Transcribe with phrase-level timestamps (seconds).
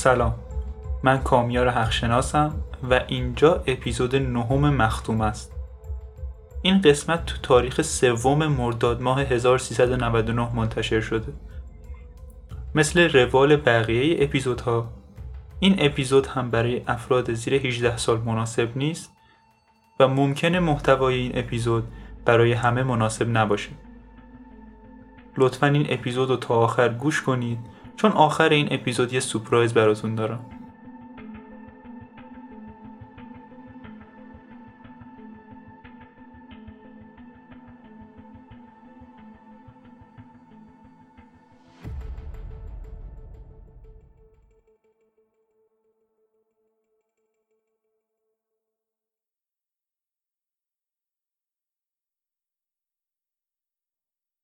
[0.00, 0.34] سلام.
[1.02, 2.54] من کامیار حقشناسم
[2.90, 5.52] و اینجا اپیزود نهم مختوم است.
[6.62, 11.32] این قسمت تو تاریخ سوم مرداد ماه 1399 منتشر شده.
[12.74, 14.88] مثل روال بقیه اپیزودها
[15.58, 19.12] این اپیزود هم برای افراد زیر 18 سال مناسب نیست
[20.00, 21.84] و ممکنه محتوای این اپیزود
[22.24, 23.70] برای همه مناسب نباشه.
[25.36, 27.58] لطفا این اپیزود رو تا آخر گوش کنید
[28.00, 30.46] چون آخر این اپیزود یه سپرایز براتون دارم.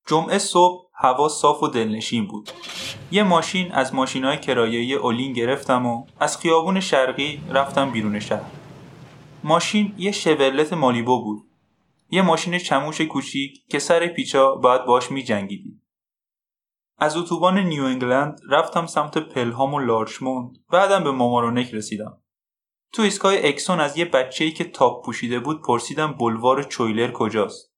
[0.07, 2.51] جمعه صبح هوا صاف و دلنشین بود.
[3.11, 8.51] یه ماشین از های کرایه‌ای اولین گرفتم و از خیابون شرقی رفتم بیرون شهر.
[9.45, 11.43] ماشین یه شورلت مالیبو بود.
[12.11, 15.81] یه ماشین چموش کوچیک که سر پیچا باید باش می جنگیدی.
[16.99, 22.23] از اتوبان نیو انگلند رفتم سمت پلهام و لارچموند بعدم به مامارونک رسیدم.
[22.93, 27.73] تو ایستگاه اکسون از یه بچه‌ای که تاپ پوشیده بود پرسیدم بلوار چویلر کجاست.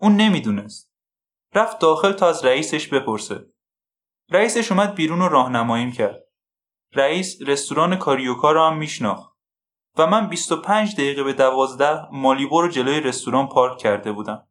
[0.00, 0.91] اون نمی‌دونست.
[1.54, 3.46] رفت داخل تا از رئیسش بپرسه.
[4.30, 6.24] رئیسش اومد بیرون و راهنماییم کرد.
[6.94, 9.32] رئیس رستوران کاریوکا رو هم میشناخت
[9.98, 14.48] و من 25 دقیقه به دوازده مالیبو رو جلوی رستوران پارک کرده بودم.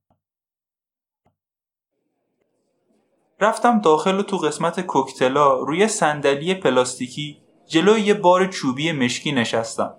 [3.40, 9.96] رفتم داخل و تو قسمت کوکتلا روی صندلی پلاستیکی جلوی یه بار چوبی مشکی نشستم.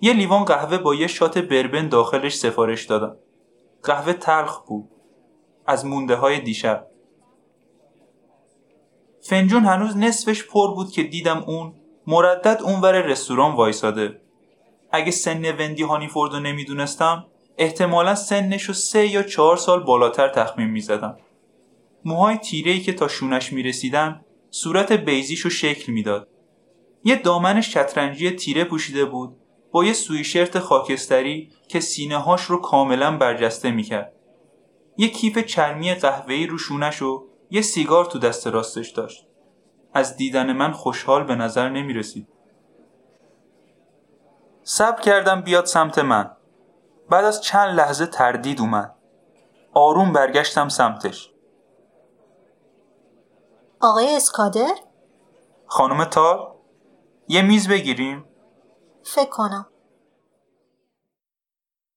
[0.00, 3.16] یه لیوان قهوه با یه شات بربن داخلش سفارش دادم.
[3.82, 4.99] قهوه تلخ بود.
[5.66, 6.86] از مونده های دیشب.
[9.22, 11.74] فنجون هنوز نصفش پر بود که دیدم اون
[12.06, 14.20] مردد اونور رستوران وایساده.
[14.92, 17.26] اگه سن وندی هانیفورد رو نمی‌دونستم
[17.58, 21.16] احتمالا سنش رو سه یا چهار سال بالاتر تخمین می‌زدم.
[22.04, 26.28] موهای تیره که تا شونش می‌رسیدن صورت بیزیش رو شکل می‌داد.
[27.04, 29.36] یه دامن شطرنجی تیره پوشیده بود
[29.72, 34.12] با یه سویشرت خاکستری که سینه هاش رو کاملا برجسته می‌کرد.
[35.00, 39.26] یه کیف چرمی قهوه‌ای رو شونش و یه سیگار تو دست راستش داشت.
[39.94, 42.28] از دیدن من خوشحال به نظر نمی رسید.
[44.62, 46.36] صبر کردم بیاد سمت من.
[47.10, 48.96] بعد از چند لحظه تردید اومد.
[49.74, 51.32] آروم برگشتم سمتش.
[53.80, 54.74] آقای اسکادر؟
[55.66, 56.56] خانم تار؟
[57.28, 58.24] یه میز بگیریم؟
[59.02, 59.66] فکر کنم.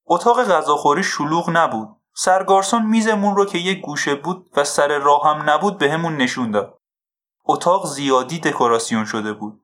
[0.05, 2.02] اتاق غذاخوری شلوغ نبود.
[2.15, 6.51] سرگارسون میزمون رو که یه گوشه بود و سر راه هم نبود به همون نشون
[6.51, 6.81] داد.
[7.45, 9.61] اتاق زیادی دکوراسیون شده بود.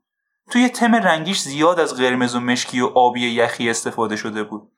[0.52, 4.72] توی تم رنگیش زیاد از قرمز و مشکی و آبی یخی استفاده شده بود.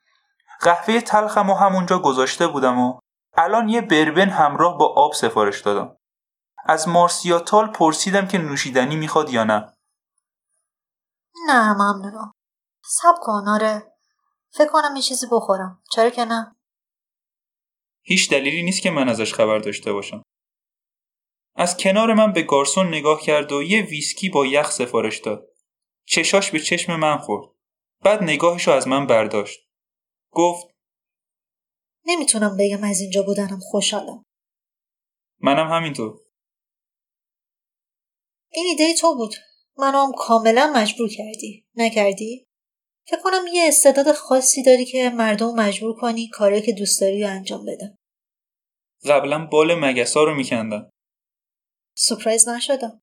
[0.60, 2.98] قهوه تلخم و همونجا گذاشته بودم و
[3.36, 5.96] الان یه بربن همراه با آب سفارش دادم.
[6.64, 9.72] از مارسیاتال پرسیدم که نوشیدنی می‌خواد یا نه.
[11.46, 12.32] نه ممنونم.
[12.84, 13.92] سب کن آره.
[14.50, 15.82] فکر کنم یه چیزی بخورم.
[15.92, 16.56] چرا که نه؟
[18.02, 20.22] هیچ دلیلی نیست که من ازش خبر داشته باشم.
[21.54, 25.48] از کنار من به گارسون نگاه کرد و یه ویسکی با یخ سفارش داد.
[26.06, 27.50] چشاش به چشم من خورد.
[28.00, 29.60] بعد نگاهشو از من برداشت.
[30.30, 30.66] گفت
[32.04, 34.24] نمی‌تونم بگم از اینجا بودنم خوشحالم.
[35.40, 36.20] منم همینطور.
[38.52, 39.34] این ایده تو بود.
[39.78, 41.66] منم کاملا مجبور کردی.
[41.74, 42.46] نکردی؟
[43.06, 47.30] فکر کنم یه استعداد خاصی داری که مردم مجبور کنی کاری که دوست داری رو
[47.30, 47.96] انجام بدن.
[49.08, 50.90] قبلا بال مگسا رو میکندم.
[51.96, 53.02] سپرایز نشدم.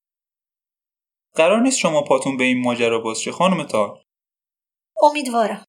[1.35, 4.03] قرار نیست شما پاتون به این ماجرا باز چه خانم تار.
[5.01, 5.65] امیدوارم.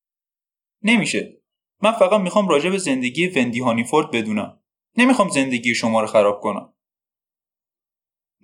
[0.82, 1.40] نمیشه.
[1.82, 4.62] من فقط می‌خوام راجع به زندگی وندی هانیفورد بدونم.
[4.96, 6.74] نمی‌خوام زندگی شما رو خراب کنم.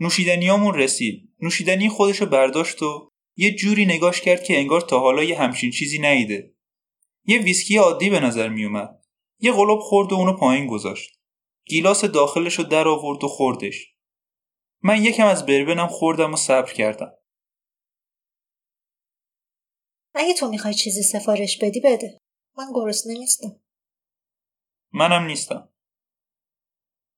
[0.01, 1.35] نوشیدنیامون رسید.
[1.41, 5.99] نوشیدنی خودشو برداشت و یه جوری نگاش کرد که انگار تا حالا یه همچین چیزی
[5.99, 6.55] نیده.
[7.25, 9.05] یه ویسکی عادی به نظر میومد.
[9.39, 11.21] یه قلوب خورد و اونو پایین گذاشت.
[11.65, 13.95] گیلاس داخلش رو در آورد و خوردش.
[14.83, 17.13] من یکم از بربنم خوردم و صبر کردم.
[20.15, 22.19] اگه تو می‌خوای چیزی سفارش بدی بده.
[22.59, 23.61] من گرسنه نیستم.
[24.93, 25.73] منم نیستم.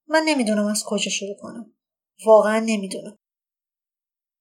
[0.09, 1.75] من نمی‌دونم از کجا شروع کنم.
[2.27, 3.19] واقعا نمی‌دونم.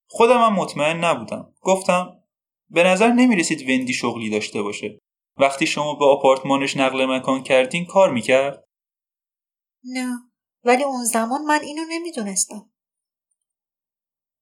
[0.07, 1.53] خودم هم مطمئن نبودم.
[1.61, 2.23] گفتم
[2.69, 4.99] به نظر نمی‌رسید وندی شغلی داشته باشه.
[5.37, 8.63] وقتی شما به آپارتمانش نقل مکان کردین کار می‌کرد؟
[9.83, 10.17] نه
[10.63, 12.71] ولی اون زمان من اینو نمی‌دونستم.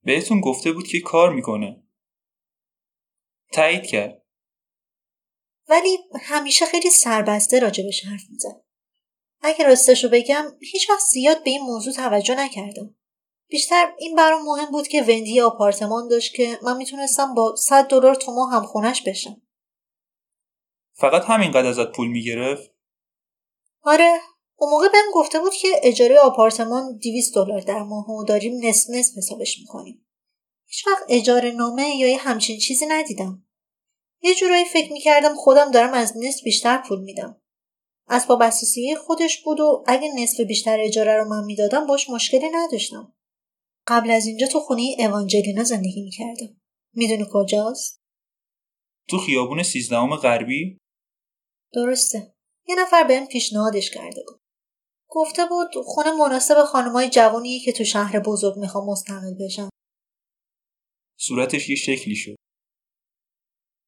[0.03, 1.83] بهتون گفته بود که کار می‌کنه.
[3.53, 4.21] تایید کرد.
[5.69, 8.61] ولی همیشه خیلی سربسته راجبش حرف می‌زد.
[9.41, 12.95] اگه راستشو بگم هیچ وقت زیاد به این موضوع توجه نکردم.
[13.47, 18.15] بیشتر این برام مهم بود که وندی آپارتمان داشت که من می‌تونستم با 100 دلار
[18.15, 19.41] تو ماه هم خونش بشم.
[20.93, 22.71] فقط همینقدر ازت پول می‌گرفت؟
[23.83, 24.19] آره
[24.55, 28.89] اون موقع بهم گفته بود که اجاره آپارتمان 200 دلار در ماه و داریم نصف
[28.89, 30.07] نصف حسابش می‌کنیم.
[30.65, 33.45] هیچ وقت اجاره نامه یا یه همچین چیزی ندیدم.
[34.21, 37.41] یه جورایی فکر می‌کردم خودم دارم از نصف بیشتر پول میدم.
[38.07, 43.14] اسباب اساسی خودش بود و اگه نصف بیشتر اجاره رو من می‌دادم باش مشکلی نداشتم.
[43.87, 46.61] قبل از اینجا تو خونه اوانجلینا زندگی می‌کردم
[46.93, 48.01] می‌دونی کجاست؟
[49.09, 50.77] تو خیابون سیزدهم غربی؟
[51.73, 52.35] درسته.
[52.67, 54.41] یه نفر بهم پیشنهادش کرده بود.
[55.09, 59.69] گفته بود خونه مناسب خانمای جوانیه که تو شهر بزرگ می‌خوام مستقل بشن
[61.19, 62.35] صورتش یه شکلی شد.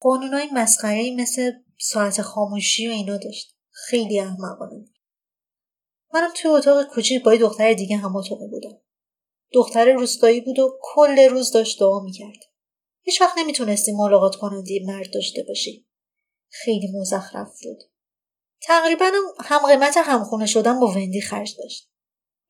[0.01, 3.53] قانونای مسخره مثل ساعت خاموشی و اینا داشت.
[3.71, 4.85] خیلی احمقانه
[6.13, 8.81] منم توی اتاق کوچیک با یه دختر دیگه هم اتاقه بودم.
[9.53, 12.39] دختر روستایی بود و کل روز داشت دعا می‌کرد.
[13.01, 15.87] هیچ وقت نمی‌تونستی ملاقات کننده مرد داشته باشی.
[16.49, 17.83] خیلی مزخرف بود.
[18.61, 19.11] تقریبا
[19.45, 21.89] هم قیمت همخونه شدن با وندی خرج داشت.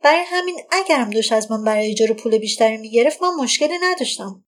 [0.03, 4.45] برای همین اگرم دوش از من برای اجاره پول بیشتری می‌گرفت من مشکلی نداشتم.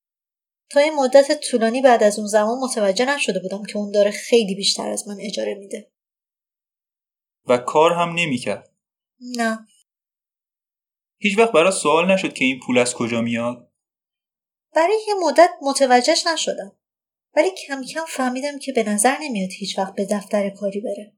[0.70, 4.56] تا این مدت طولانی بعد از اون زمان متوجه نشده بودم که اون داره خیلی
[4.56, 5.92] بیشتر از من اجاره میده.
[7.46, 8.74] و کار هم نمی‌کرد.
[9.38, 9.68] نه.
[11.22, 13.72] هیچ وقت برای سوال نشد که این پول از کجا میاد؟
[14.76, 16.72] برای یه مدت متوجهش نشدم.
[17.36, 21.18] ولی کم کم فهمیدم که به نظر نمیاد هیچ وقت به دفتر کاری بره.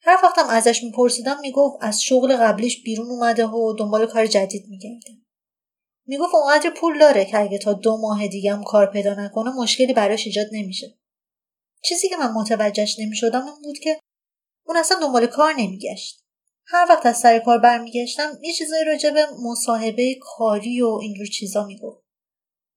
[0.00, 5.18] هر وقتم ازش میپرسیدم می‌گفت از شغل قبلیش بیرون اومده و دنبال کار جدید میگرده.
[6.06, 9.92] می‌گفت اونقدر پول داره که اگه تا دو ماه دیگه هم کار پیدا نکنه مشکلی
[9.92, 10.98] براش ایجاد نمیشه.
[11.84, 14.00] چیزی که من متوجهش نمی‌شدم این بود که
[14.66, 16.21] اون اصلا دنبال کار نمیگشت.
[16.72, 21.66] هر وقت از سر کار برمیگشتم یه چیزایی راجع به مصاحبه کاری و اینجور چیزا
[21.66, 22.04] می‌گفت.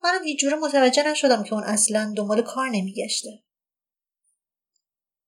[0.04, 3.44] منم هیچ جوره متوجه نشدم که اون اصلا دنبال کار نمیگشته.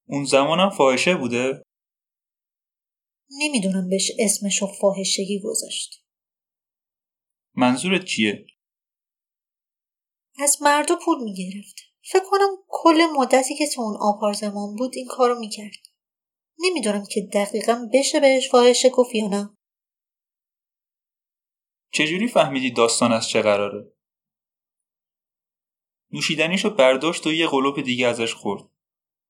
[0.07, 1.63] اون زمانم فاحشه بوده؟
[3.29, 6.03] نمی‌دونم بهش اسمش و فاحشگی گذاشت.
[7.55, 8.45] منظورت چیه؟
[10.39, 11.75] از مردا پول می‌گرفت.
[12.01, 15.86] فکر کنم کل مدتی که تو اون آپارتمان بود این کارو می‌کرد.
[16.59, 19.57] نمی‌دونم که دقیقا بشه بهش فاحشه گفت یا نه.
[21.94, 23.92] چجوری فهمیدی داستان از چه قراره؟
[26.12, 28.63] نوشیدنیشو برداشت و یه قلوپ دیگه ازش خورد.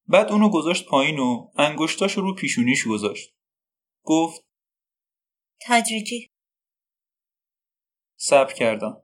[0.07, 3.35] بعد اونو گذاشت پایین و انگشتاشو رو پیشونیش گذاشت.
[4.03, 4.41] گفت
[5.61, 6.31] تدریجی.
[8.19, 9.03] صبر کردم.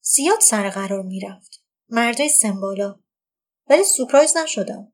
[0.00, 1.64] زیاد سر قرار می‌رفت.
[1.88, 3.00] مردای سمبالا.
[3.70, 4.92] ولی سپرایز نشدم.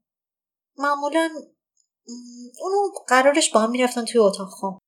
[0.79, 1.31] معمولا
[2.60, 4.78] اونو قرارش با هم می‌رفتن توی اتاق خواب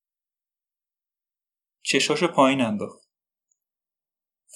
[1.83, 3.02] چشاشو پایین انداخت.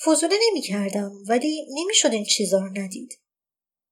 [0.04, 3.20] فضوله نمی کردم ولی نمی‌شد این چیزا رو ندید.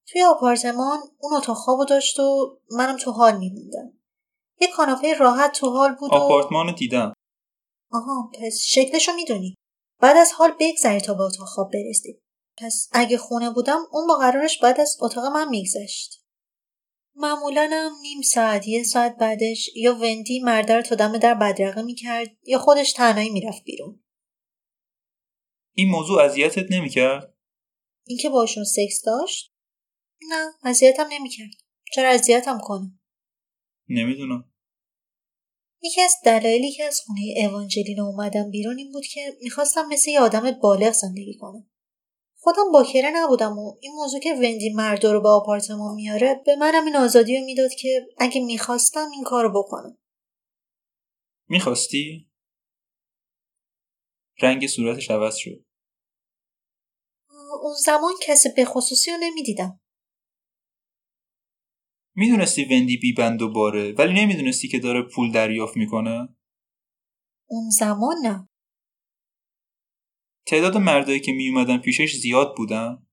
[0.07, 3.99] توی آپارتمان اون اتاق خوابو داشت و منم تو حال میموندم.
[4.61, 7.15] یه کاناپه راحت تو حال بود و آپارتمان دیدم.
[7.93, 9.55] آها پس شکلشو می‌دونی.
[10.01, 12.23] بعد از حال بگذری تا به اتاق خواب برسی.
[12.59, 16.22] پس اگه خونه بودم اون با قرارش بعد از اتاق من میگذشت.
[17.15, 21.83] معمولا هم نیم ساعت یه ساعت بعدش یا وندی مرده رو تا دم در بدرقه
[21.83, 24.05] می‌کرد یا خودش تنهایی می‌رفت بیرون.
[25.75, 27.35] این موضوع اذیتت نمی‌کرد؟
[28.07, 29.53] اینکه باشون سکس داشت؟
[30.31, 31.51] نه اذیتم نمی‌کرد.
[31.95, 32.99] چرا اذیتم کنه
[33.89, 34.53] نمی‌دونم.
[35.83, 40.21] یکی از دلایلی که از خونه اوانجلینا اومدم بیرون این بود که می‌خواستم مثل یه
[40.21, 41.71] آدم بالغ زندگی کنم.
[42.45, 46.85] خودم باکره نبودم و این موضوع که وندی مردا رو به آپارتمان میاره به منم
[46.85, 49.99] این آزادی رو می‌داد که اگه می‌خواستم این کار رو بکنم.
[51.49, 52.31] می‌خواستی؟
[54.41, 55.65] رنگ صورتش عوض شد.
[57.63, 59.81] اون زمان کسی به خصوصی رو نمی‌دیدم.
[62.15, 66.29] می‌دونستی وندی بی بند و باره ولی نمی‌دونستی که داره پول دریافت می‌کنه؟
[67.51, 68.49] اون زمان نه.
[70.47, 73.07] تعداد مردایی که میومدن پیشش زیاد بودن؟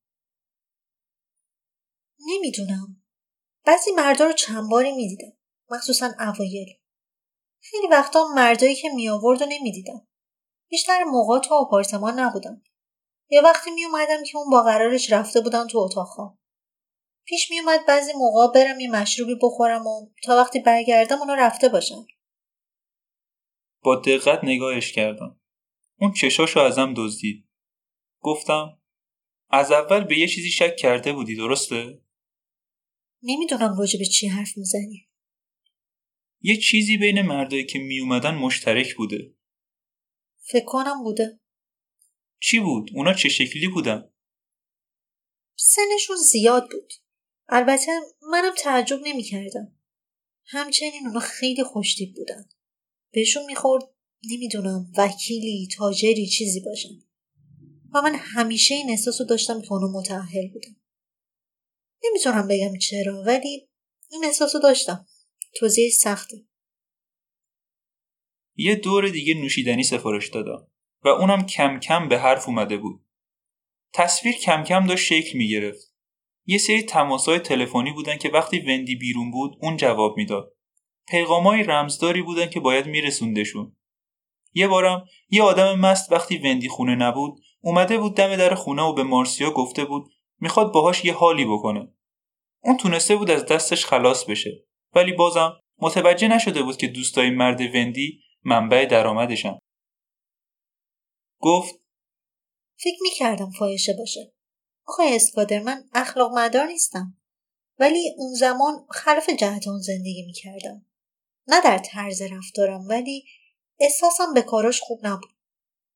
[2.28, 3.04] نمی‌دونم.
[3.66, 5.38] بعضی مردا رو چند باری می‌دیدم.
[5.72, 6.68] مخصوصا اوایل.
[7.62, 10.08] خیلی وقتا مردایی که می آورد و نمی‌دیدم.
[10.70, 12.62] بیشتر موقع تو آپارتمان نبودم.
[13.30, 16.40] یه وقتی می اومدم که اون با قرارش رفته بودن تو اتاق خواب
[17.26, 21.70] پیش می اومد بعضی موقع برم یه مشروبی بخورم و تا وقتی برگردم اونا رفته
[21.70, 22.06] باشن.
[23.84, 25.39] با دقت نگاهش کردم.
[26.00, 27.50] اون چشاشو ازم دزدید
[28.20, 28.82] گفتم
[29.50, 32.02] از اول به یه چیزی شک کرده بودی درسته؟
[33.24, 35.10] نمی‌دونم راجع به چی حرف می‌زنی
[36.42, 39.36] یه چیزی بین مردایی که می اومدن مشترک بوده
[40.42, 41.40] فکر کنم بوده
[42.40, 44.14] چی بود؟ اونا چه شکلی بودن؟
[45.56, 46.94] سنشون زیاد بود
[47.48, 47.92] البته
[48.22, 49.80] منم تعجب نمی کردم.
[50.46, 52.50] همچنین اونا خیلی خوشتیب بودن.
[53.12, 53.84] بهشون می‌خورد
[54.24, 56.90] نمی‌دونم وکیلی تاجری چیزی باشن.
[57.94, 60.76] و من همیشه این احساس رو داشتم که اونا متعهل بودن.
[62.04, 63.70] نمی‌تونم بگم چرا ولی
[64.12, 65.08] این احساس رو داشتم.
[65.56, 66.46] توضیح سخته.
[68.56, 70.68] یه دور دیگه نوشیدنی سفارش دادم
[71.04, 73.06] و اونم کم کم به حرف اومده بود.
[73.94, 75.94] تصویر کم کم داشت شکل می گرفت.
[76.46, 80.56] یه سری تماسهای تلفنی بودن که وقتی وندی بیرون بود اون جواب می‌داد.
[81.08, 83.76] پیغامای رمزداری بودن که باید میرسوندشون.
[84.54, 88.94] یه بارم یه آدم مست وقتی وندی خونه نبود اومده بود دم در خونه و
[88.94, 91.94] به مارسیا گفته بود می‌خواد باهاش یه حالی بکنه.
[92.64, 94.66] اون تونسته بود از دستش خلاص بشه
[94.96, 99.60] ولی بازم متوجه نشده بود که دوستای مرد وندی منبع درآمدشن.
[101.40, 101.76] گفت
[102.80, 104.34] فکر می‌کردم فایشه باشه.
[104.88, 107.18] آقای اسکادر من اخلاق مدار نیستم.
[107.80, 110.86] ولی اون زمان خلاف جهت اون زندگی می‌کردم.
[111.48, 113.26] نه در طرز رفتارم ولی
[113.80, 115.30] احساسم به کاراش خوب نبود.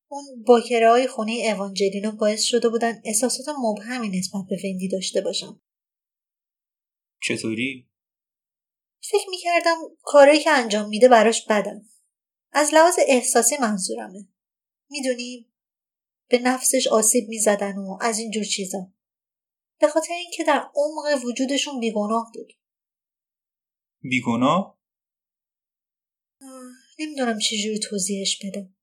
[0.07, 5.61] اون باکره های خونه اوانجلینو باعث شده بودن احساسات مبهمی نسبت به وندی داشته باشم.
[7.21, 7.89] چطوری؟
[9.01, 11.85] فکر می‌کردم کارایی که انجام میده براش بدن.
[12.51, 14.27] از لحاظ احساسی منظورمه.
[14.89, 15.53] می‌دونی
[16.29, 18.91] به نفسش آسیب می‌زدن و از اینجور چیزا
[19.79, 22.53] به خاطر اینکه در عمق وجودشون بیگناه بود
[24.01, 24.79] بیگناه
[26.99, 28.75] نمی‌دونم چجوری توضیحش بدم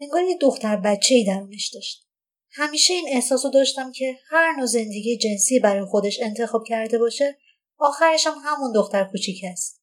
[0.00, 2.08] انگار یه دختر بچه ای درونش داشت
[2.50, 7.38] همیشه این احساس رو داشتم که هر نوع زندگی جنسی برای خودش انتخاب کرده باشه
[7.78, 9.82] آخرش هم همون دختر کوچیک است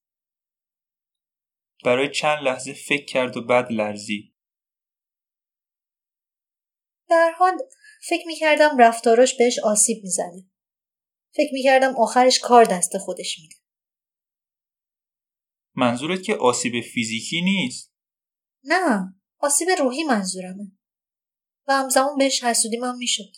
[1.86, 4.36] برای چند لحظه فکر کرد و بعد لرزید
[7.10, 7.58] در حال
[8.08, 10.50] فکر می‌کردم رفتاراش بهش آسیب می‌زنه.
[11.36, 13.56] فکر می‌کردم آخرش کار دست خودش میده.
[15.76, 17.94] منظورت که آسیب فیزیکی نیست؟
[18.64, 20.72] نه آسیب روحی منظورمه.
[21.68, 23.32] و همزمان بهش حسودی من می‌شد.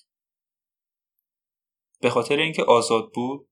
[2.01, 3.49] به خاطر اینکه آزاد بود؟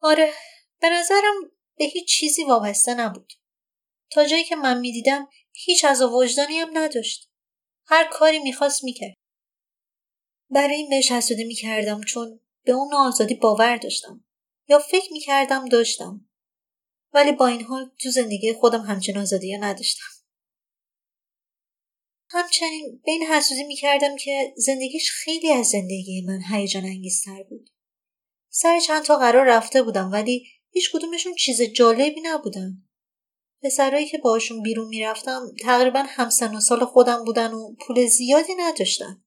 [0.00, 0.32] آره
[0.80, 1.34] به نظرم
[1.76, 3.32] به هیچ چیزی وابسته نبود.
[4.10, 7.30] تا جایی که من می‌دیدم هیچ از وجدانی هم نداشت.
[7.86, 9.14] هر کاری می‌خواست می‌کرد.
[10.50, 14.24] برای این بهش حسودی می‌کردم چون به اون آزادی باور داشتم
[14.68, 16.28] یا فکر می‌کردم داشتم
[17.14, 20.14] ولی با این حال تو زندگی خودم همچین آزادی نداشتم
[22.28, 27.70] همچنین به این حسودی می‌کردم که زندگیش خیلی از زندگی من هیجان انگیزتر بود
[28.48, 32.84] سر چند تا قرار رفته بودم ولی هیچ کدومشون چیز جالبی نبودن
[33.62, 39.24] پسرایی که باشون بیرون می‌رفتم تقریبا همسن و سال خودم بودن و پول زیادی نداشتن.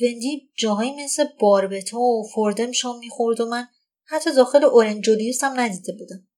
[0.00, 3.68] وندی جاهایی مثل باربتا و فوردم شام می‌خورد و من
[4.04, 6.29] حتی داخل اورنجولیوس هم ندیده بودم.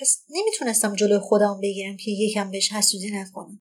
[0.00, 3.60] پس نمی‌تونستم جلوی خودم بگیرم که یکم بهش حسودی نکنم.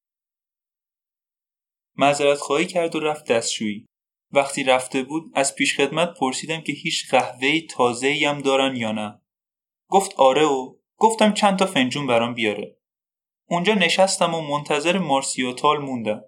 [1.98, 3.86] معذرت خواهی کرد و رفت دستشویی.
[4.32, 9.22] وقتی رفته بود از پیشخدمت پرسیدم که هیچ قهوه تازه هم دارن یا نه.
[9.90, 12.78] گفت آره و گفتم چند تا فنجون برام بیاره.
[13.50, 16.24] اونجا نشستم و منتظر مارسیوتال موندم.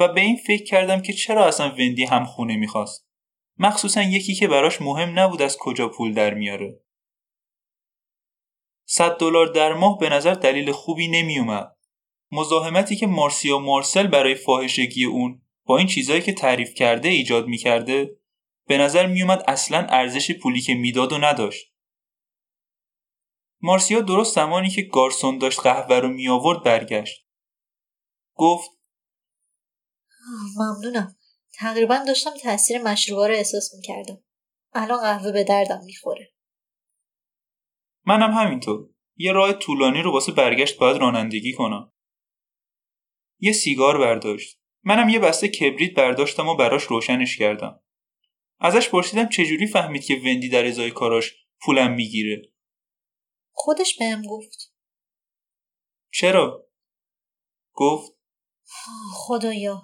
[0.00, 3.06] و به این فکر کردم که چرا اصلا وندی هم خونه می‌خواست.
[3.58, 6.80] مخصوصا یکی که براش مهم نبود از کجا پول در میاره.
[8.90, 11.76] صد دلار در ماه به نظر دلیل خوبی نمیومد.
[12.32, 18.16] مزاحمتی که مارسیا مارسل برای فاحشگی اون با این چیزایی که تعریف کرده ایجاد می‌کرده
[18.66, 21.72] به نظر میومد اصلا ارزش پولی که می‌داد و نداشت.
[23.60, 27.26] مارسیا درست زمانی که گارسون داشت قهوه رو می آورد برگشت.
[28.34, 28.70] گفت
[30.56, 31.16] ممنونم.
[31.58, 34.24] تقریبا داشتم تاثیر مشروبا رو احساس می کردم.
[34.72, 36.37] الان قهوه به دردم می‌خوره.
[38.08, 38.90] منم همینطور.
[39.16, 41.92] یه راه طولانی رو واسه برگشت باید رانندگی کنم.
[43.40, 44.60] یه سیگار برداشت.
[44.84, 47.80] منم یه بسته کبریت برداشتم و براش روشنش کردم.
[48.60, 52.42] ازش پرسیدم چجوری فهمید که وندی در ازای کاراش پولم می‌گیره
[53.52, 54.74] خودش بهم گفت
[56.12, 56.66] چرا؟
[57.72, 58.12] گفت
[59.12, 59.82] خدایا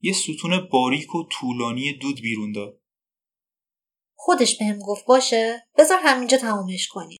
[0.00, 2.83] یه ستون باریک و طولانی دود بیرون داد
[4.24, 7.16] خودش بهم گفت باشه بذار همینجا تمومش کنی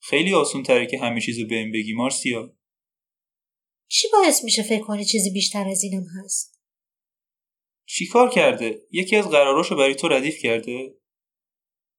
[0.00, 2.56] خیلی آسون تره که همه چیزو بهم بگی مارسیا.
[3.90, 6.60] چی باعث میشه فکر کنی چیزی بیشتر از اینم هست؟
[7.86, 10.98] چیکار کرده؟ یکی از قراراشو برای تو ردیف کرده؟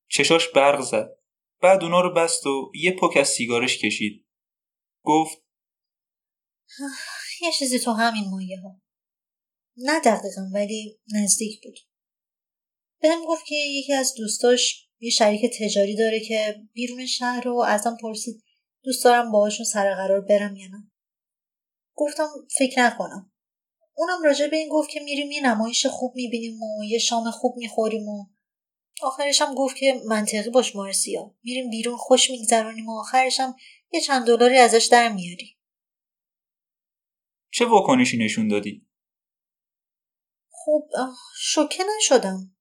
[0.10, 1.10] چشاش برق زد.
[1.62, 4.26] بعد اونا رو بست و یه پک از سیگارش کشید.
[5.04, 5.38] گفت
[7.42, 8.82] یه چیزی تو همین مایه ها
[9.78, 11.89] نه دقیقا ولی نزدیک بود.
[13.02, 17.98] بهم گفت که یکی از دوستاش یه شریک تجاری داره که بیرون شهر رو ازم
[18.02, 18.44] پرسید
[18.84, 20.92] دوست دارم باهاشون سر قرار برم یا نه؟
[21.96, 22.28] گفتم
[22.58, 23.32] فکر نکنم.
[23.96, 27.58] اونم راجع به این گفت که میریم یه نمایش خوب می‌بینیم و یه شام خوب
[27.58, 28.26] می‌خوریم و
[29.02, 31.36] آخرش هم گفت که منطقی باش مارسیا.
[31.44, 33.56] میریم بیرون خوش میگذرانیم و آخرش هم
[33.92, 35.58] یه چند دلاری ازش در میاری.
[37.52, 38.88] چه واکنشی نشون دادی؟
[40.50, 40.90] خب
[41.42, 42.56] شوکه نشدم.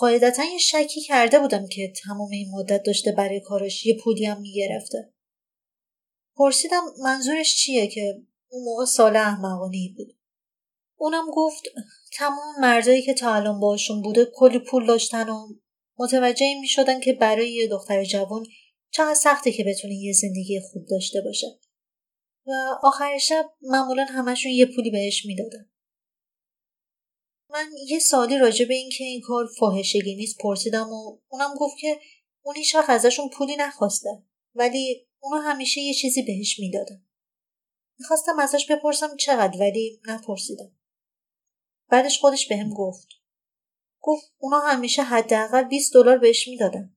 [0.00, 4.40] قاعدتا یه شکی کرده بودم که تمام این مدت داشته برای کارش یه پولی هم
[4.40, 5.12] می‌گرفته.
[6.36, 10.16] پرسیدم منظورش چیه که اون موقع سال احمقانه بود.
[10.96, 11.62] اونم گفت
[12.12, 15.48] تمام مردایی که تا الان باشون بوده کلی پول داشتن و
[15.98, 18.46] متوجه این می شدن که برای یه دختر جوان
[18.90, 21.46] چقدر سخته که بتونه یه زندگی خوب داشته باشه.
[22.46, 22.52] و
[22.82, 25.69] آخر شب معمولا همشون یه پولی بهش می‌دادن.
[27.52, 32.00] من یه سالی راجع به اینکه این کار فاحشگی نیست پرسیدم و اونم گفت که
[32.42, 34.22] اون هیچ ازشون پولی نخواسته
[34.54, 37.04] ولی اونو همیشه یه چیزی بهش می‌دادن
[37.98, 40.72] می‌خواستم ازش بپرسم چقدر ولی نپرسیدم.
[41.88, 43.08] بعدش خودش بهم به گفت.
[44.00, 46.96] گفت اونا همیشه حداقل 20 دلار بهش می‌دادن.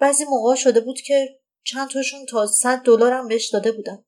[0.00, 4.04] بعضی موقع شده بود که چند تاشون تا 100 دلار هم بهش داده بودن.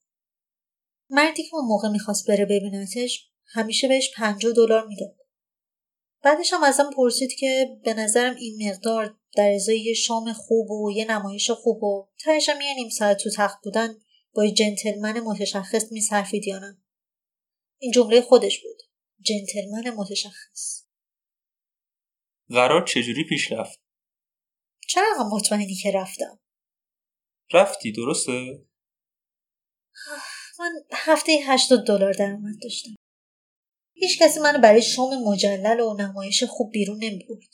[1.10, 5.25] مردی که اون موقع می‌خواست بره ببینتش همیشه بهش 50 دلار می‌داد.
[6.26, 10.92] بعدش هم ازم پرسید که به نظرم این مقدار در ازای یه شام خوب و
[10.92, 13.94] یه نمایش خوب و تهش هم یه نیم ساعت تو تخت بودن
[14.34, 16.78] با یه جنتلمن متشخص میصرفید یا نه
[17.78, 18.82] این جمله خودش بود
[19.20, 20.86] جنتلمن متشخص
[22.48, 23.80] قرار چجوری پیش رفت؟
[24.88, 26.38] چرا مطمئنی که رفتم؟
[27.52, 28.64] رفتی درسته؟
[30.58, 32.95] من هفته هشتاد دلار درآمد داشتم
[33.98, 37.48] هیچ کسی منو برای شام مجلل و نمایش خوب بیرون نمی‌برد.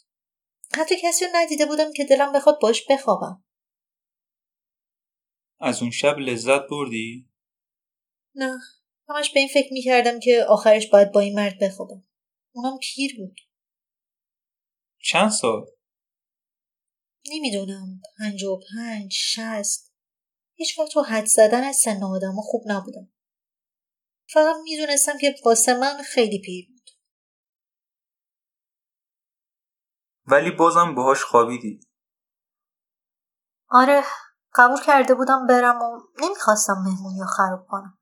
[0.74, 3.44] حتی کسی رو ندیده بودم که دلم بخواد باش بخوابم.
[5.60, 7.28] از اون شب لذت بردی؟
[8.34, 8.58] نه.
[9.08, 12.08] همش به این فکر می‌کردم که آخرش باید با این مرد بخوابم.
[12.54, 13.40] اونم پیر بود.
[15.04, 15.66] چند سال؟
[17.30, 18.00] نمی‌دونم.
[18.18, 19.92] پنج و پنج شست
[20.54, 23.12] هیچ وقت تو حد زدن از سن آدم خوب نبودم.
[24.28, 26.90] فقط می‌دونستم که واسه من خیلی پیر بود.
[30.26, 31.80] ولی بازم باهاش خوابیدی.
[33.68, 34.04] آره
[34.54, 37.98] قبول کرده بودم برم و نمی‌خواستم مهمونی رو خراب کنم.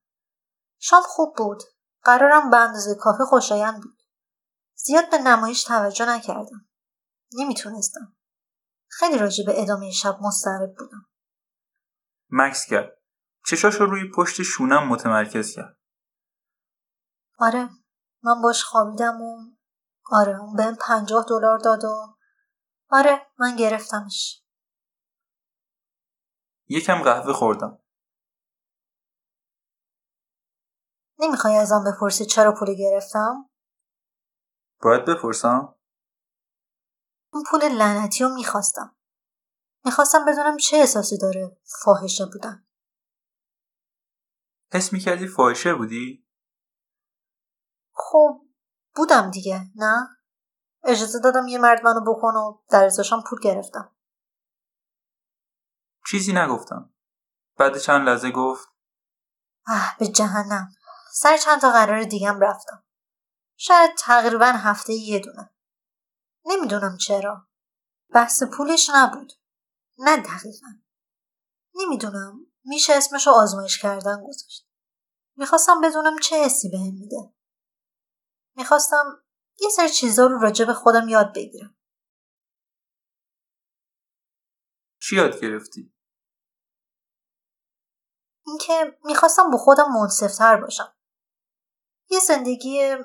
[0.78, 1.62] شام خوب بود.
[2.02, 4.02] قرارم به اندازه کافی خوشایند بود.
[4.74, 6.68] زیاد به نمایش توجه نکردم.
[7.32, 8.16] نمی‌تونستم.
[8.88, 11.06] خیلی راجع به ادامه شب مستعد بودم.
[12.30, 12.98] مکس کرد.
[13.46, 15.79] چشاشو روی پشت شونم متمرکز کرد.
[17.40, 17.68] آره
[18.22, 19.38] من باش خوابیدم و
[20.12, 22.16] آره اون بهم پنجاه دلار داد و
[22.90, 24.42] آره من گرفتمش
[26.68, 27.78] یکم قهوه خوردم
[31.18, 33.50] نمی‌خوای ازم بپرسی چرا پول گرفتم؟
[34.82, 35.74] باید بپرسم؟
[37.32, 38.96] اون پول لعنتی رو می‌خواستم.
[39.84, 42.66] می‌خواستم بدونم چه احساسی داره فاحشه بودن.
[44.72, 46.29] حس می‌کردی فاحشه بودی؟
[48.00, 48.40] خب
[48.96, 50.08] بودم دیگه نه؟
[50.84, 53.96] اجازه دادم یه مرد منو بکن و در ازاشم پول گرفتم.
[56.10, 56.94] چیزی نگفتم.
[57.58, 58.68] بعد چند لحظه گفت
[59.66, 60.72] اه به جهنم
[61.12, 62.84] سر چند تا قرار دیگم رفتم.
[63.56, 65.50] شاید تقریبا هفته یه دونه.
[66.44, 67.46] نمی‌دونم چرا.
[68.10, 69.32] بحث پولش نبود.
[69.98, 70.68] نه دقیقا.
[71.74, 72.46] نمی‌دونم.
[72.64, 74.68] میشه اسمشو آزمایش کردن گذاشت.
[75.36, 77.34] می‌خواستم بدونم چه حسی بهم میده.
[78.56, 79.24] می‌خواستم
[79.60, 81.76] یه سر چیزا رو راجع به خودم یاد بگیرم.
[85.00, 85.94] چی یاد گرفتی؟
[88.46, 90.96] اینکه می‌خواستم با خودم منصفتر باشم.
[92.10, 92.96] یه زندگی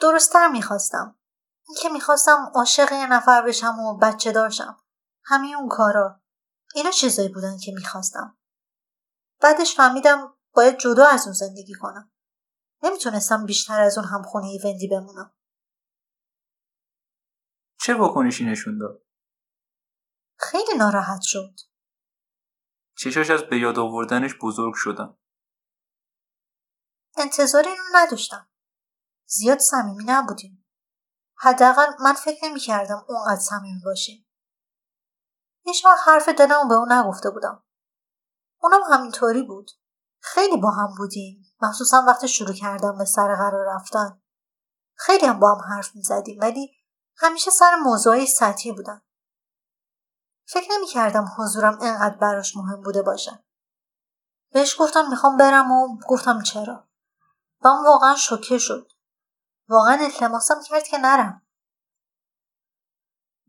[0.00, 1.18] درستتر می‌خواستم
[1.68, 4.76] اینکه می‌خواستم عاشق یه نفر بشم و بچه دارشم
[5.24, 6.22] همه اون کارا
[6.74, 8.38] اینا چیزایی بودن که می‌خواستم
[9.40, 12.11] بعدش فهمیدم باید جدا از اون زندگی کنم
[12.82, 15.34] نمی‌تونستم بیشتر از اون همخونه وندی بمونم.
[17.80, 19.02] چه واکنشی نشون داد؟
[20.38, 21.54] خیلی ناراحت شد.
[22.96, 25.18] چشاش از به یاد آوردنش بزرگ شدم
[27.16, 28.48] انتظار اینو نداشتم.
[29.26, 30.66] زیاد صمیمی نبودیم.
[31.36, 34.26] حداقل من فکر نمی کردم اونقدر صمیمی باشیم.
[35.64, 37.64] هیچ حرف دلمو به اون نگفته بودم.
[38.62, 39.70] اونم همینطوری بود.
[40.20, 41.51] خیلی با هم بودیم.
[41.62, 44.22] مخصوصا وقتی شروع کردم به سر قرار رفتن.
[44.94, 46.70] خیلی هم با هم حرف می زدیم ولی
[47.16, 49.02] همیشه سر موضوعی سطحی بودن
[50.46, 53.44] فکر نمی کردم حضورم اینقدر براش مهم بوده باشه.
[54.52, 56.88] بهش گفتم می‌خوام برم و گفتم چرا.
[57.60, 58.92] و اون واقعا شوکه شد.
[59.68, 61.46] واقعا التماسم کرد که نرم.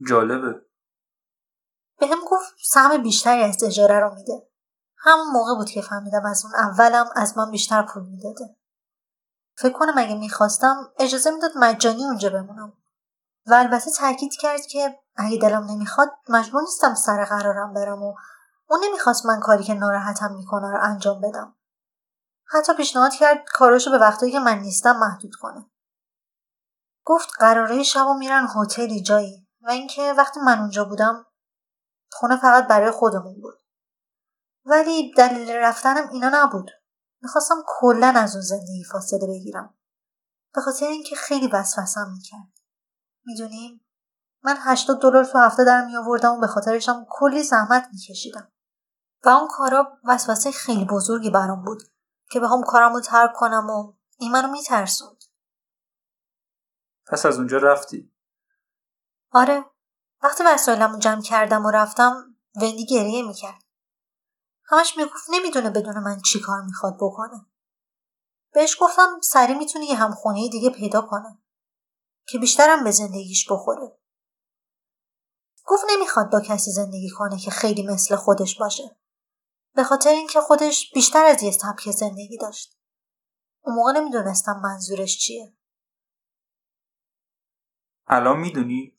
[0.09, 0.65] جالبه.
[1.99, 4.52] به هم گفت سهم بیشتری از اجاره رو میده.
[5.05, 8.55] همون موقع بود که فهمیدم از اون اولم از من بیشتر پول می‌داده.
[9.57, 12.73] فکر کنم اگه می‌خواستم اجازه می‌داد مجانی اونجا بمونم.
[13.47, 18.15] و البته تاکید کرد که اگه دلم نمی‌خواد مجبور نیستم سر قرارم برم و
[18.69, 21.55] اون نمی‌خواست من کاری که ناراحتم می‌کنه رو انجام بدم.
[22.45, 25.69] حتی پیشنهاد کرد کاراشو به وقتایی که من نیستم محدود کنه.
[27.05, 31.25] گفت قراره شبا میرن هتلی جایی و اینکه وقتی من اونجا بودم
[32.11, 33.62] خونه فقط برای خودمون بود.
[34.65, 36.71] ولی دلیل رفتنم اینا نبود.
[37.21, 39.77] می‌خواستم کلا از اون زندگی فاصله بگیرم.
[40.53, 42.59] به خاطر اینکه خیلی وسوسم می‌کرد.
[43.25, 43.85] می‌دونیم
[44.43, 48.51] من هشتاد دلار تو هفته در میآوردم و به خاطرشم کلی زحمت میکشیدم.
[49.25, 51.83] و اون کارا وسوسه خیلی بزرگی برام بود
[52.31, 55.23] که بخوام کارم رو ترک کنم و این منو میترسوند.
[57.05, 58.13] پس از اونجا رفتی؟
[59.31, 59.65] آره.
[60.23, 63.62] وقتی وسایلمو جمع کردم و رفتم وندی گریه می‌کرد.
[64.65, 67.45] همش می‌گفت نمی‌دونه بدون من چی کار می‌خواد بکنه.
[68.53, 71.43] بهش گفتم سری می‌تونه یه همخونه دیگه پیدا کنه
[72.27, 73.99] که بیشترم به زندگیش بخوره.
[75.65, 78.97] گفت نمی‌خواد با کسی زندگی کنه که خیلی مثل خودش باشه.
[79.75, 82.77] به خاطر اینکه خودش بیشتر از یه سبک زندگی داشت.
[83.61, 85.57] اون موقع نمی‌دونستم منظورش چیه.
[88.07, 88.95] الان می‌دونی؟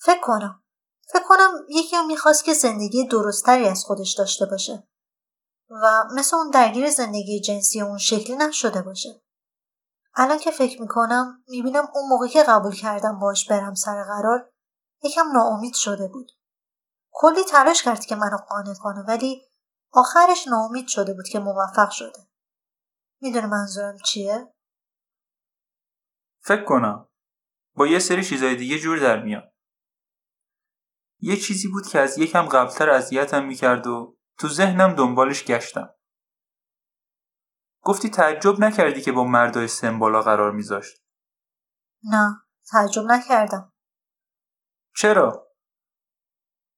[0.00, 0.64] فکر کنم.
[1.12, 4.88] فکر کنم یکی رو می‌خواست که زندگی درستتری از خودش داشته باشه
[5.70, 9.22] و مثل اون درگیر زندگی جنسی اون شکلی نشده باشه.
[10.14, 14.52] الان که فکر می‌کنم می‌بینم اون موقع که قبول کردم باش برم سر قرار
[15.02, 16.32] یکم ناامید شده بود.
[17.10, 19.42] کلی تلاش کرد که منو قانع کنه ولی
[19.92, 22.28] آخرش ناامید شده بود که موفق شده.
[23.20, 24.54] می‌دونه منظورم چیه؟
[26.40, 27.08] فکر کنم.
[27.74, 29.57] با یه سری چیزای دیگه جور در میاد.
[31.20, 35.94] یه چیزی بود که از یکم قبلتر اذیتم می‌کرد و تو ذهنم دنبالش گشتم.
[37.82, 41.02] گفتی تعجب نکردی که با مردای سمبالا قرار میذاشت؟
[42.02, 43.72] نه تعجب نکردم.
[44.96, 45.52] چرا؟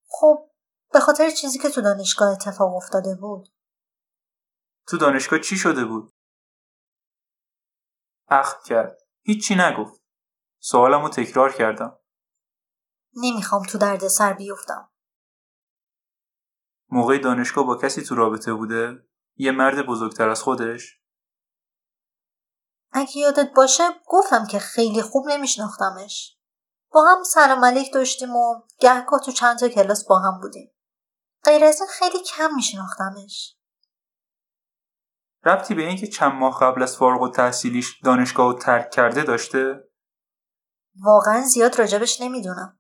[0.07, 0.51] خب
[0.93, 3.49] به خاطر چیزی که تو دانشگاه اتفاق افتاده بود.
[4.87, 6.13] تو دانشگاه چی شده بود؟
[8.29, 8.99] اخم کرد.
[9.21, 10.03] هیچی نگفت.
[10.59, 12.00] سوالمو تکرار کردم.
[13.17, 14.91] نمی‌خوام تو درد سر بیفتم.
[16.89, 21.01] موقع دانشگاه با کسی تو رابطه بوده؟ یه مرد بزرگتر از خودش؟
[22.93, 26.37] اگه یادت باشه گفتم که خیلی خوب نمیشناختمش.
[26.93, 30.73] با هم سلام علیک داشتیم و گهگاه تو چند تا کلاس با هم بودیم.
[31.45, 33.57] غیر از این خیلی کم میشناختمش.
[35.45, 39.89] ربطی به اینکه چند ماه قبل از فارغ و تحصیلیش دانشگاه رو ترک کرده داشته؟
[41.03, 42.80] واقعا زیاد راجبش نمی‌دونم.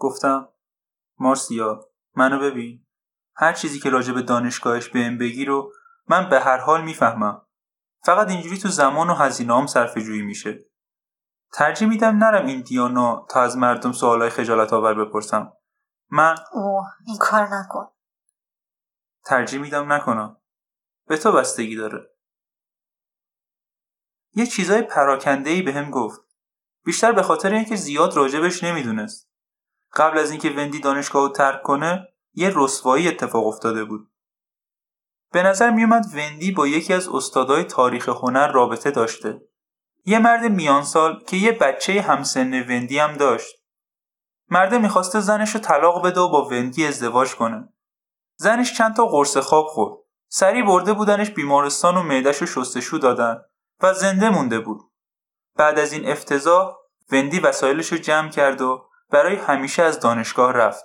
[0.00, 0.48] گفتم
[1.18, 2.86] مارسیا منو ببین.
[3.36, 5.72] هر چیزی که راجب دانشگاهش بهم بگی رو
[6.08, 7.46] من به هر حال می‌فهمم.
[8.04, 10.58] فقط اینجوری تو زمان و هزینه هم صرف جویی میشه.
[11.52, 15.52] ترجیح میدم نرم این دیانا تا از مردم سوالای خجالت آور بپرسم.
[16.10, 17.86] من اوه این کار نکن.
[19.24, 20.36] ترجیح میدم نکنم.
[21.06, 22.10] به تو بستگی داره.
[24.34, 26.20] یه چیزای پراکنده ای به هم گفت.
[26.84, 29.29] بیشتر به خاطر اینکه زیاد راجبش نمی‌دونست.
[29.92, 34.10] قبل از اینکه وندی دانشگاه رو ترک کنه یه رسوایی اتفاق افتاده بود.
[35.32, 39.40] به نظر میومد وندی با یکی از استادای تاریخ هنر رابطه داشته.
[40.04, 43.56] یه مرد میان سال که یه بچه همسن وندی هم داشت.
[44.48, 47.68] مرده می‌خواسته زنش رو طلاق بده و با وندی ازدواج کنه.
[48.36, 49.98] زنش چند تا قرص خواب خورد.
[50.28, 53.42] سری برده بودنش بیمارستان و معدش رو شستشو دادن
[53.82, 54.80] و زنده مونده بود.
[55.56, 56.76] بعد از این افتضاح
[57.12, 60.84] وندی وسایلش رو جمع کرد و برای همیشه از دانشگاه رفت.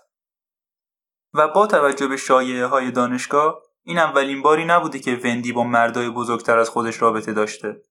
[1.34, 6.10] و با توجه به شایعه های دانشگاه این اولین باری نبوده که وندی با مردای
[6.10, 7.82] بزرگتر از خودش رابطه داشته.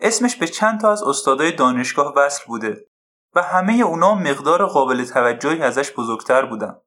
[0.00, 2.86] اسمش به چند تا از استادای دانشگاه وصل بوده
[3.34, 6.80] و همه اونا مقدار قابل توجهی ازش بزرگتر بودن.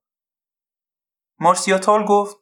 [1.39, 2.37] مارسیاتال گفت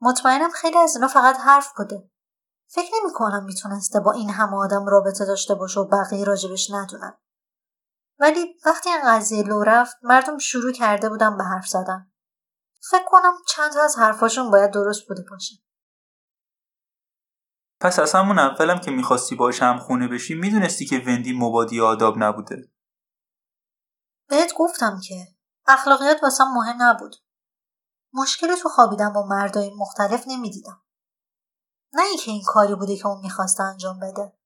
[0.00, 2.10] مطمئنم خیلی از اینا فقط حرف بوده.
[2.68, 7.18] فکر نمی کنم می‌تونسته با این همه آدم رابطه داشته باشه و بقیه راجبش ندونن.
[8.18, 12.12] ولی وقتی این قضیه لو رفت مردم شروع کرده بودن به حرف زدن.
[12.90, 15.54] فکر کنم چند تا از حرفاشون باید درست بوده باشه.
[17.80, 22.14] پس از همون اولم که می‌خواستی باش هم خونه بشی می‌دونستی که وندی مبادی آداب
[22.18, 22.72] نبوده.
[24.28, 25.14] بهت گفتم که
[25.66, 27.16] اخلاقیات واسم مهم نبود.
[28.12, 30.82] مشکلی تو خوابیدن با مردای مختلف نمی‌دیدم.
[31.92, 34.38] نه اینکه این کاری بوده که اون می‌خواسته انجام بده.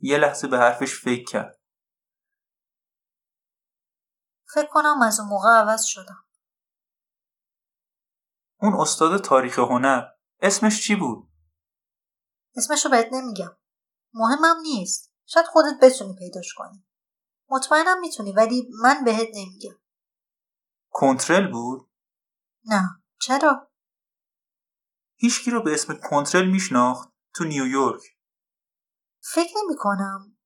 [0.00, 1.57] یه لحظه به حرفش فکر کرد.
[4.54, 6.24] فکر کنم از اون موقع عوض شدم.
[8.60, 10.02] اون استاد تاریخ هنر
[10.40, 11.28] اسمش چی بود؟
[12.56, 13.56] اسمشو بهت نمیگم.
[14.14, 15.12] مهمم نیست.
[15.26, 16.86] شاید خودت بتونی پیداش کنی.
[17.48, 19.78] مطمئنم می‌تونی ولی من بهت نمیگم.
[20.90, 21.90] کنترل بود؟
[22.64, 23.02] نه.
[23.20, 23.70] چرا؟
[25.16, 28.02] هیچکی رو به اسم کنترل میشناخت تو نیویورک.
[29.20, 30.38] فکر نمی کنم.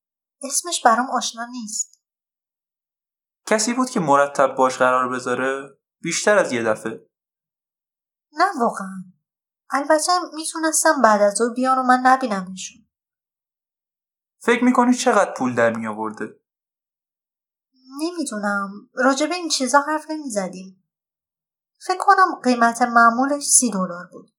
[0.42, 1.91] اسمش برام آشنا نیست.
[3.52, 7.06] کسی بود که مرتب باش قرار بذاره؟ بیشتر از یه دفعه.
[8.32, 9.04] نه واقعا.
[9.70, 12.88] البته می‌تونستم بعد از او بیان و من نبینمشون.
[14.38, 16.40] فکر می‌کنی چقدر پول در می آورده؟
[18.02, 18.70] نمی‌دونم.
[18.94, 20.84] راجب این چیزا حرف نمی‌زدیم.
[21.86, 24.34] فکر کنم قیمت معمولش سی دلار بود.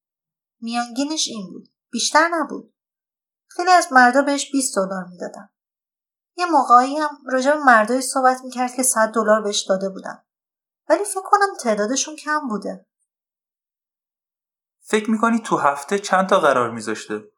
[0.61, 1.73] میانگینش این بود.
[1.91, 2.73] بیشتر نبود.
[3.47, 5.49] خیلی از مردا بهش 20 دلار می‌دادن.
[6.37, 10.23] یه موقعی هم راجع به مردای صحبت می‌کرد که 100 دلار بهش داده بودن.
[10.89, 12.85] ولی فکر کنم تعدادشون کم بوده.
[14.79, 17.31] فکر می‌کنی تو هفته چند تا قرار میذاشته؟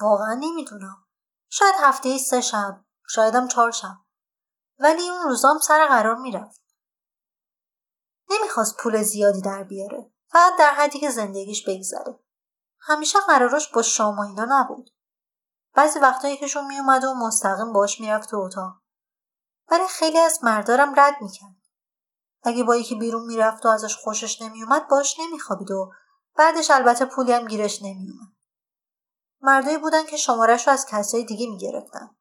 [0.00, 1.06] واقعا نمی‌دونم.
[1.50, 2.84] شاید هفته سه شب.
[3.08, 3.96] شایدم چهار شب.
[4.78, 6.62] ولی اون روزام سر قرار می‌رفت.
[8.30, 10.12] نمی‌خواست پول زیادی در بیاره.
[10.28, 12.18] فقط در حدی که زندگیش بگذره.
[12.80, 14.90] همیشه قراراش با شام و اینا نبود.
[15.76, 18.72] بعضی وقتایی کهشون میومد و مستقیم باش می‌رفت تو اتاق.
[19.70, 21.56] ولی خیلی از مردارم رد می‌کرد.
[22.42, 25.92] اگه با یکی بیرون می‌رفت و ازش خوشش نمیومد باش نمیخوابید و
[26.36, 28.32] بعدش البته پولی هم گیرش نمیومد.
[29.40, 32.16] مردایی بودن که شمارش رو از کسای دیگه می‌گرفتن.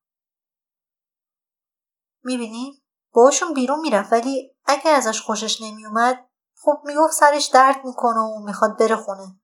[2.23, 8.39] می‌بینی؟ باشون بیرون می‌رفت ولی اگه ازش خوشش نمیومد خب می‌گفت سرش درد می‌کنه و
[8.39, 9.39] می‌خواد بره خونه.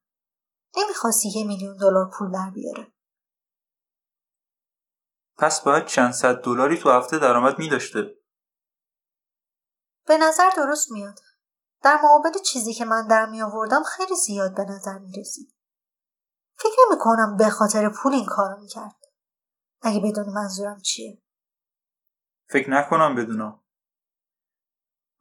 [0.78, 2.94] نمی‌خواستی یه میلیون دلار پول در بیاره.
[5.42, 8.18] پس باید چند صد دلاری تو هفته درآمد میداشته.
[10.08, 11.20] به نظر درست میاد.
[11.82, 15.56] در مقابل چیزی که من در می آوردم خیلی زیاد به نظر می رسید.
[16.56, 18.96] فکر نمی کنم به خاطر پول این کارو می‌کرد.
[19.82, 21.22] اگه بدون منظورم چیه؟
[22.50, 23.64] فکر نکنم بدونم.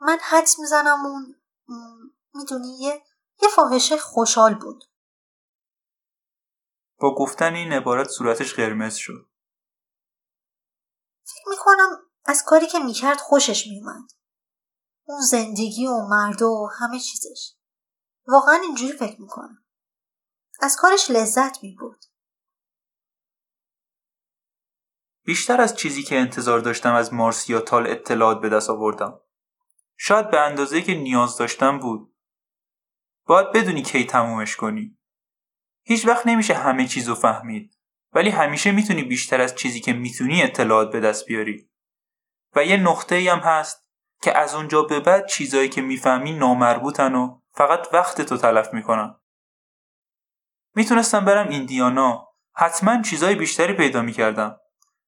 [0.00, 1.37] من حدس می‌زنم اون
[2.35, 3.02] می‌دونی یه
[3.42, 4.85] یه فاحشه خوشحال بود.
[7.00, 9.29] با گفتن این عبارت صورتش قرمز شد.
[11.34, 11.88] فکر می‌کنم
[12.24, 14.10] از کاری که می‌کرد خوشش میومد.
[15.04, 17.54] اون زندگی و مرد و همه چیزش.
[18.26, 19.64] واقعا اینجوری فکر می‌کنم.
[20.60, 22.04] از کارش لذت می‌برد.
[25.24, 29.20] بیشتر از چیزی که انتظار داشتم از مارسیا تال اطلاعات به دست آوردم.
[29.96, 32.16] شاید به اندازه که نیاز داشتم بود.
[33.26, 34.98] باید بدونی کی تمومش کنی.
[35.82, 37.79] هیچ وقت نمیشه همه چیزو فهمید.
[38.12, 41.70] ولی همیشه می‌تونی بیشتر از چیزی که می‌تونی اطلاعات به دست بیاری.
[42.57, 43.87] و یه نقطه ای هم هست
[44.23, 49.14] که از اونجا به بعد چیزایی که می‌فهمی نامربوطن و فقط وقت تو تلف می‌کنن.
[50.75, 54.61] می‌تونستم برم ایندیانا حتما چیزای بیشتری پیدا می‌کردم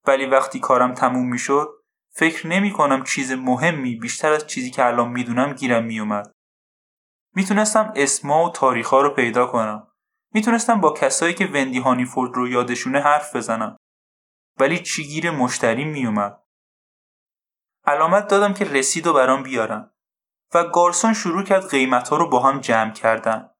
[0.06, 1.68] ولی وقتی کارم تموم می‌شد
[2.14, 6.32] فکر نمی کنم چیز مهمی بیشتر از چیزی که الان می‌دونم گیرم میومد.
[7.34, 9.91] می‌تونستم اسما و تاریخها رو پیدا کنم.
[10.34, 13.76] می‌تونستم با کسایی که وندی هانیفورد رو یادشونه حرف بزنم.
[14.60, 16.42] ولی چی گیر مشتری میومد.
[17.84, 19.90] علامت دادم که رسید و برام بیارن
[20.54, 23.50] و گارسون شروع کرد قیمت ها رو با هم جمع کردن.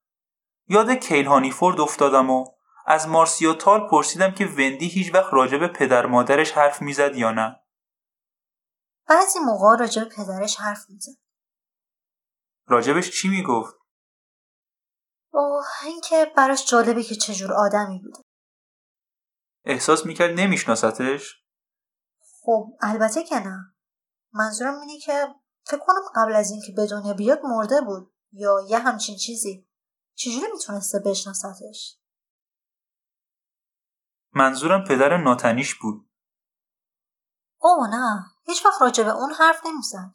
[0.68, 2.46] یاد کیل هانیفورد افتادم و
[2.86, 7.60] از مارسیو تال پرسیدم که وندی هیچ وقت راجب پدر مادرش حرف می‌زد یا نه.
[9.08, 11.18] بعضی موقع راجب پدرش حرف می‌زد.
[12.66, 13.81] راجبش چی می‌گفت؟
[15.32, 18.22] اوه اینکه براش جالبه که چجور آدمی بوده.
[19.64, 21.42] احساس می‌کرد نمیشناستش؟
[22.40, 23.74] خب البته که نه.
[24.32, 28.78] منظورم اینه که فکر کنم قبل از اینکه به دنیا بیاد مرده بود یا یه
[28.78, 29.68] همچین چیزی.
[30.14, 31.98] چجوری می‌تونسته بشناستش؟
[34.34, 36.10] منظورم پدر ناتنیش بود.
[37.58, 40.14] اوه نه هیچ وقت راجع به اون حرف نمی‌زد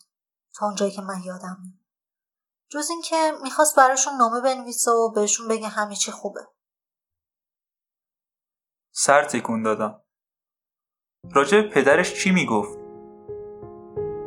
[0.54, 1.77] تا اونجایی که من یادم
[2.70, 6.48] جز اینکه می‌خواست براشون نامه بنویسه و بهشون بگه همه چی خوبه.
[8.92, 10.02] سر تکون دادم.
[11.32, 12.78] راجع پدرش چی می‌گفت؟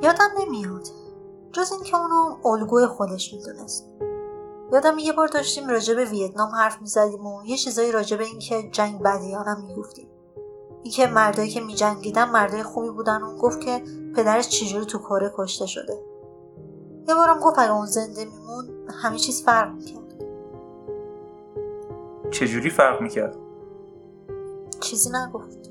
[0.03, 0.88] یادم نمیاد.
[1.53, 3.87] جز اینکه اونو الگوی خودش می‌دونست.
[4.72, 8.70] یادم یه بار داشتیم راجع به ویتنام حرف می‌زدیم و یه چیزایی راجع به اینکه
[8.70, 10.09] جنگ بدیانم می‌گفتیم.
[10.83, 13.85] اینکه مردایی که میجنگیدن مردای خوبی بودن و گفت که
[14.16, 16.10] پدرش چجوری تو کره کشته شده.
[17.11, 18.68] یه بارم گفت اگه اون زنده میمون
[19.03, 20.01] همه چیز فرق می‌کرد.
[22.31, 23.37] چجوری فرق می‌کرد؟
[24.81, 25.70] چیزی نگفت.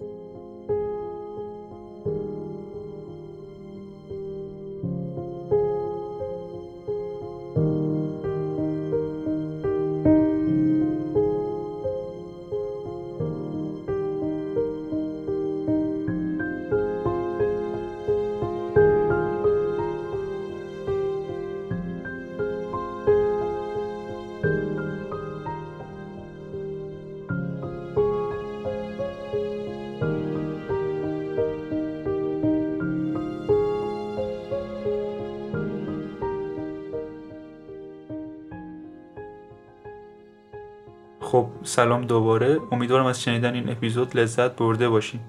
[41.32, 42.60] خب سلام دوباره.
[42.72, 45.20] امیدوارم از شنیدن این اپیزود لذت برده باشین.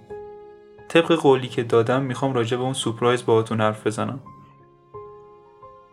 [0.89, 4.21] طبق قولی که دادم می‌خوام راجع به اون سپرایز باهاتون حرف بزنم.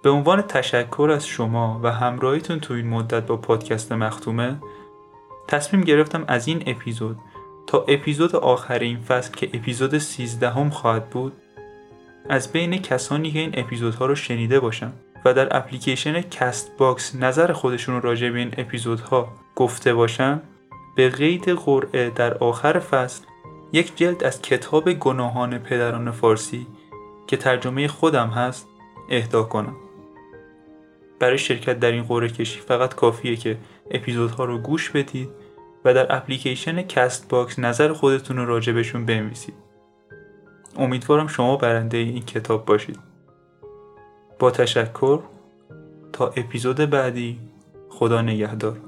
[0.03, 4.59] به عنوان تشکر از شما و همراهیتون تو این مدت با پادکست مختومه
[5.47, 7.17] تصمیم گرفتم از این اپیزود
[7.67, 11.33] تا اپیزود آخر این فصل که اپیزود 13 هم خواهد بود
[12.29, 14.93] از بین کسانی که این اپیزودها رو شنیده باشم.
[15.33, 20.41] در اپلیکیشن کست باکس نظر خودشون رو راجع به این اپیزودها گفته باشن
[20.95, 23.23] به قید قرعه در آخر فصل
[23.73, 26.67] یک جلد از کتاب گناهان پدران فارسی
[27.27, 28.67] که ترجمه خودم هست
[29.09, 29.75] اهدا کنم.
[31.19, 33.57] برای شرکت در این قرعه کشی فقط کافیه که
[33.91, 35.29] اپیزودها رو گوش بدید
[35.85, 39.55] و در اپلیکیشن کست باکس نظر خودتون رو راجع بهشون بنویسید.
[40.77, 43.06] امیدوارم شما برنده این کتاب باشید.
[44.39, 45.19] با تشکر
[46.13, 47.39] تا اپیزود بعدی.
[47.89, 48.86] خدا نگهدار.